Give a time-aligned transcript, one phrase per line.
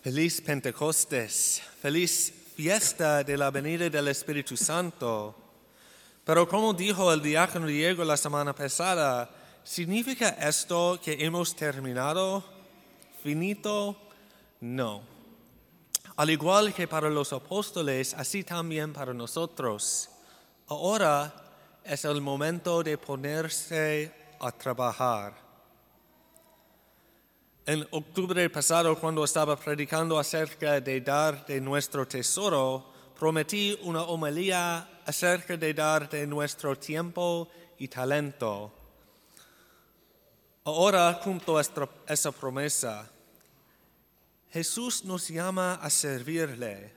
[0.00, 5.34] Feliz Pentecostés, feliz fiesta de la venida del Espíritu Santo.
[6.24, 9.28] Pero como dijo el diácono Diego la semana pasada,
[9.64, 12.44] ¿significa esto que hemos terminado?
[13.24, 13.96] ¿Finito?
[14.60, 15.02] No.
[16.14, 20.10] Al igual que para los apóstoles, así también para nosotros.
[20.68, 21.34] Ahora
[21.82, 25.47] es el momento de ponerse a trabajar.
[27.68, 35.02] En octubre pasado, cuando estaba predicando acerca de dar de nuestro tesoro, prometí una homilía
[35.04, 37.46] acerca de dar de nuestro tiempo
[37.76, 38.72] y talento.
[40.64, 43.06] Ahora cumplo esa promesa.
[44.50, 46.90] Jesús nos llama a servirle,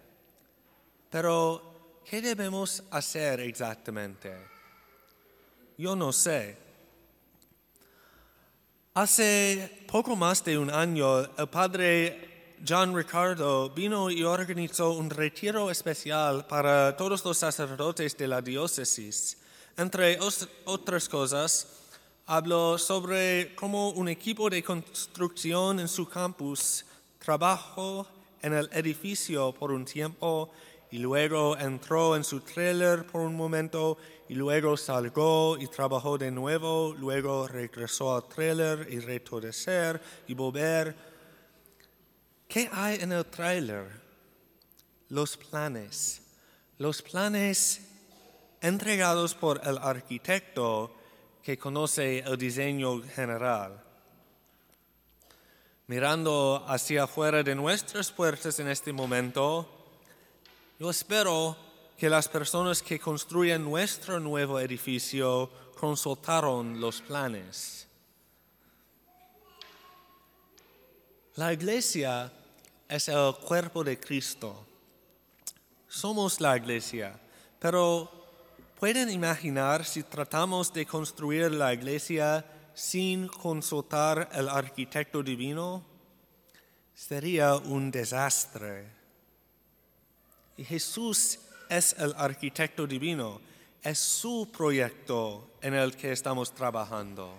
[1.10, 4.32] pero ¿qué debemos hacer exactamente?
[5.78, 6.71] Yo no sé.
[8.94, 15.72] Hace poco más de un año, el padre John Ricardo vino y organizó un retiro
[15.72, 19.38] especial para todos los sacerdotes de la diócesis.
[19.78, 20.20] Entre
[20.66, 21.68] otras cosas,
[22.26, 26.84] habló sobre cómo un equipo de construcción en su campus
[27.18, 28.06] trabajó
[28.42, 30.52] en el edificio por un tiempo
[30.92, 33.98] y luego entró en su trailer por un momento
[34.28, 40.94] y luego salió y trabajó de nuevo, luego regresó al trailer y retorcer y volver.
[42.48, 44.02] ¿Qué hay en el trailer?
[45.08, 46.22] Los planes.
[46.78, 47.88] Los planes
[48.60, 50.94] entregados por el arquitecto
[51.42, 53.82] que conoce el diseño general.
[55.88, 59.81] Mirando hacia afuera de nuestras puertas en este momento,
[60.82, 61.56] yo espero
[61.96, 65.48] que las personas que construyen nuestro nuevo edificio
[65.80, 67.88] consultaron los planes.
[71.36, 72.34] La iglesia
[72.90, 74.66] es el cuerpo de Cristo.
[75.88, 77.14] Somos la iglesia,
[77.60, 78.10] pero
[78.80, 85.86] ¿pueden imaginar si tratamos de construir la iglesia sin consultar al arquitecto divino?
[86.96, 89.01] Sería un desastre.
[90.64, 91.40] Jesús
[91.70, 93.40] es el arquitecto divino,
[93.82, 97.34] es su proyecto en el que estamos trabajando.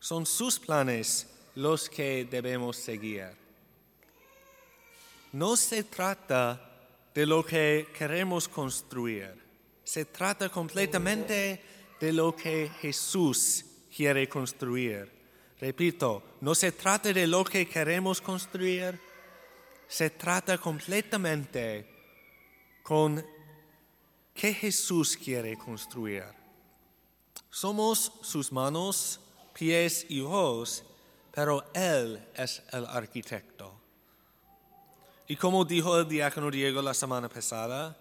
[0.00, 3.28] Son sus planes los que debemos seguir.
[5.32, 6.60] No se trata
[7.14, 9.34] de lo que queremos construir,
[9.84, 11.62] se trata completamente
[12.00, 13.64] de lo que Jesús
[13.94, 15.10] quiere construir.
[15.60, 18.98] Repito, no se trata de lo que queremos construir,
[19.86, 21.91] se trata completamente
[22.82, 23.24] con
[24.34, 26.24] qué Jesús quiere construir.
[27.50, 29.20] Somos sus manos,
[29.52, 30.84] pies y ojos,
[31.32, 33.72] pero Él es el arquitecto.
[35.28, 37.96] Y como dijo el diácono Diego la semana pasada,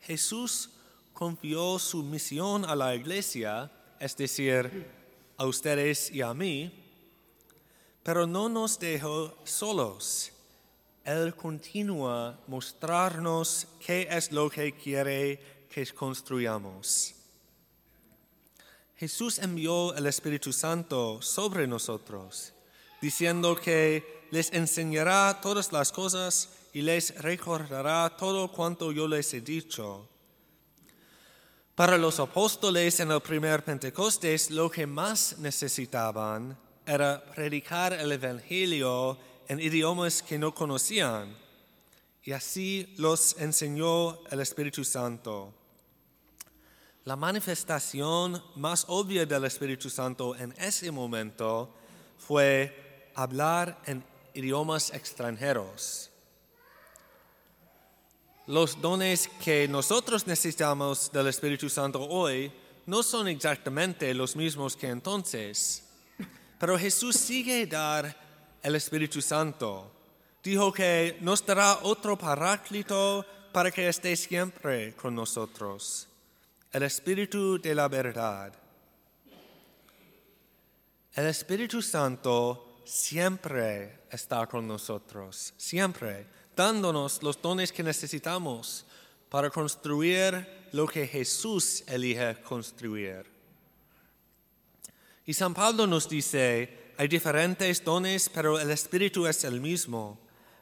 [0.00, 0.70] Jesús
[1.12, 4.86] confió su misión a la iglesia, es decir,
[5.38, 6.84] a ustedes y a mí,
[8.02, 10.32] pero no nos dejó solos
[11.06, 17.14] él continúa mostrarnos qué es lo que quiere que construyamos.
[18.96, 22.52] Jesús envió el Espíritu Santo sobre nosotros,
[23.00, 29.40] diciendo que les enseñará todas las cosas y les recordará todo cuanto yo les he
[29.40, 30.08] dicho.
[31.76, 39.18] Para los apóstoles en el primer Pentecostés lo que más necesitaban era predicar el Evangelio
[39.48, 41.36] en idiomas que no conocían,
[42.22, 45.54] y así los enseñó el Espíritu Santo.
[47.04, 51.72] La manifestación más obvia del Espíritu Santo en ese momento
[52.18, 54.04] fue hablar en
[54.34, 56.10] idiomas extranjeros.
[58.48, 62.52] Los dones que nosotros necesitamos del Espíritu Santo hoy
[62.86, 65.84] no son exactamente los mismos que entonces,
[66.58, 68.25] pero Jesús sigue dar
[68.66, 69.92] el Espíritu Santo.
[70.42, 76.08] Dijo que nos dará otro paráclito para que esté siempre con nosotros,
[76.72, 78.52] el Espíritu de la verdad.
[81.14, 86.26] El Espíritu Santo siempre está con nosotros, siempre,
[86.56, 88.84] dándonos los dones que necesitamos
[89.28, 93.26] para construir lo que Jesús elige construir.
[95.24, 100.18] Y San Pablo nos dice, hay diferentes dones, pero el Espíritu es el mismo.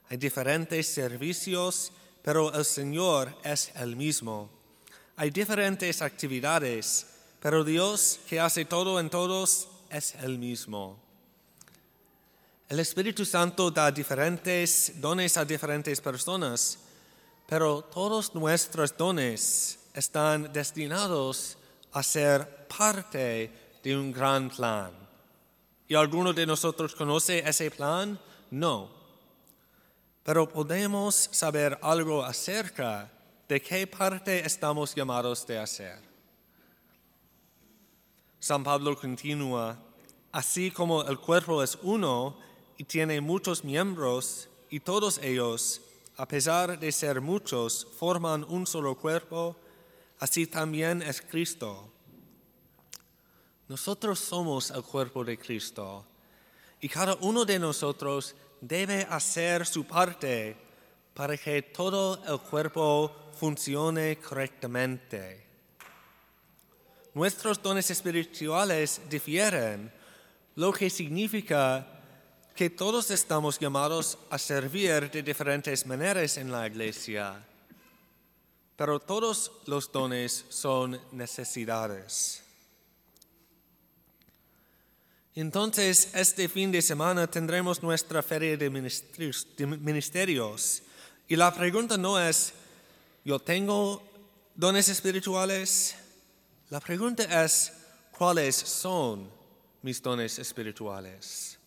[0.08, 1.92] Hay diferentes servicios,
[2.22, 4.50] pero el Señor es el mismo.
[5.16, 7.06] Hay diferentes actividades,
[7.40, 10.98] pero Dios que hace todo en todos es el mismo.
[12.68, 16.78] El Espíritu Santo da diferentes dones a diferentes personas,
[17.46, 21.56] pero todos nuestros dones están destinados
[21.92, 25.03] a ser parte de un gran plan.
[25.86, 28.18] ¿Y alguno de nosotros conoce ese plan?
[28.50, 28.90] No.
[30.22, 33.10] Pero podemos saber algo acerca
[33.48, 35.98] de qué parte estamos llamados de hacer.
[38.40, 39.78] San Pablo continúa,
[40.32, 42.38] así como el cuerpo es uno
[42.76, 45.80] y tiene muchos miembros, y todos ellos,
[46.16, 49.56] a pesar de ser muchos, forman un solo cuerpo,
[50.18, 51.93] así también es Cristo.
[53.68, 56.04] Nosotros somos el cuerpo de Cristo
[56.80, 60.56] y cada uno de nosotros debe hacer su parte
[61.14, 65.46] para que todo el cuerpo funcione correctamente.
[67.14, 69.92] Nuestros dones espirituales difieren,
[70.56, 71.86] lo que significa
[72.54, 77.44] que todos estamos llamados a servir de diferentes maneras en la iglesia,
[78.76, 82.43] pero todos los dones son necesidades.
[85.34, 90.82] Entonces, este fin de semana tendremos nuestra feria de ministerios.
[91.26, 92.52] Y la pregunta no es,
[93.24, 94.00] ¿yo tengo
[94.54, 95.96] dones espirituales?
[96.70, 97.72] La pregunta es,
[98.16, 99.28] ¿cuáles son
[99.82, 101.58] mis dones espirituales?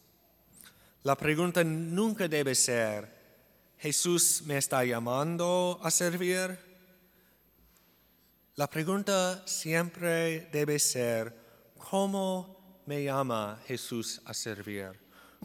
[1.03, 3.17] La pregunta nunca debe ser,
[3.79, 6.57] ¿Jesús me está llamando a servir?
[8.55, 11.35] La pregunta siempre debe ser,
[11.77, 12.56] ¿cómo
[12.87, 14.91] me llama Jesús a servir?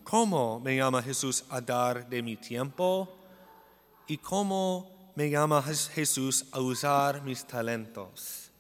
[0.04, 3.08] ¿Cómo me llama Jesús a dar de mi tiempo?
[4.06, 8.50] ¿Y cómo me llama Jesús a usar mis talentos?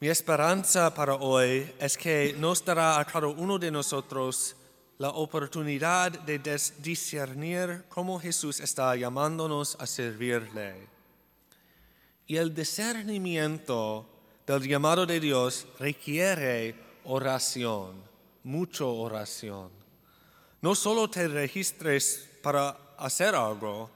[0.00, 4.54] Mi esperanza para hoy es que nos dará a cada uno de nosotros
[4.98, 6.38] la oportunidad de
[6.78, 10.86] discernir cómo Jesús está llamándonos a servirle.
[12.26, 14.17] Y el discernimiento
[14.48, 16.74] del llamado de Dios requiere
[17.04, 18.02] oración,
[18.44, 19.70] mucho oración.
[20.62, 23.90] No solo te registres para hacer algo,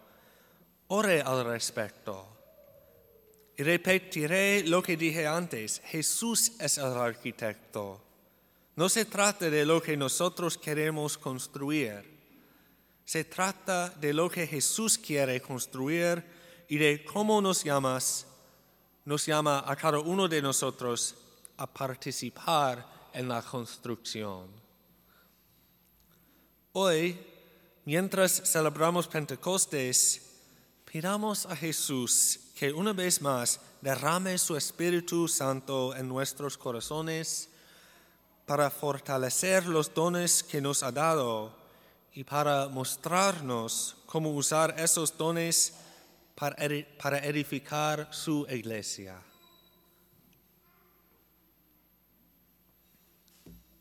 [0.89, 2.29] ore al respecto.
[3.57, 8.03] Y repetiré lo que dije antes, Jesús es el arquitecto.
[8.77, 12.13] No se trata de lo que nosotros queremos construir,
[13.07, 16.23] se trata de lo que Jesús quiere construir
[16.69, 18.27] y de cómo nos llamas
[19.05, 21.15] nos llama a cada uno de nosotros
[21.57, 24.49] a participar en la construcción.
[26.73, 27.19] Hoy,
[27.85, 30.23] mientras celebramos Pentecostés,
[30.91, 37.49] pidamos a Jesús que una vez más derrame su Espíritu Santo en nuestros corazones
[38.47, 41.55] para fortalecer los dones que nos ha dado
[42.15, 45.75] y para mostrarnos cómo usar esos dones
[46.35, 49.32] para edificar su iglesia.